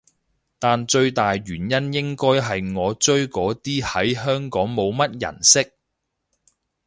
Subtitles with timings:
[0.57, 5.75] 但最大原因應該係我追嗰啲喺香港冇乜人識